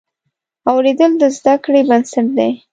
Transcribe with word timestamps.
اورېدل 0.71 1.11
د 1.21 1.23
زده 1.37 1.53
کړې 1.63 1.81
بنسټ 1.89 2.27
دی. 2.37 2.51